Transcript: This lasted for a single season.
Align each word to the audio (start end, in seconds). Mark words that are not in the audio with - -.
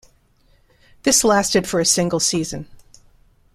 This 1.03 1.23
lasted 1.23 1.67
for 1.67 1.79
a 1.79 1.85
single 1.85 2.19
season. 2.19 2.67